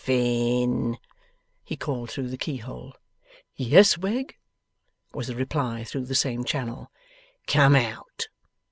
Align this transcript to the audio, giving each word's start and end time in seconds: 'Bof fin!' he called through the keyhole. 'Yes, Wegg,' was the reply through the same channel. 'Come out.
'Bof 0.01 0.05
fin!' 0.05 0.97
he 1.63 1.77
called 1.77 2.09
through 2.09 2.27
the 2.29 2.35
keyhole. 2.35 2.95
'Yes, 3.55 3.99
Wegg,' 3.99 4.35
was 5.13 5.27
the 5.27 5.35
reply 5.35 5.83
through 5.83 6.05
the 6.05 6.15
same 6.15 6.43
channel. 6.43 6.89
'Come 7.45 7.75
out. 7.75 8.25